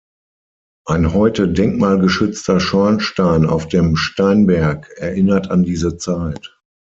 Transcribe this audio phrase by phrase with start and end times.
[0.87, 6.59] Ein heute denkmalgeschützter Schornstein auf dem Steinberg erinnert an diese Zeit.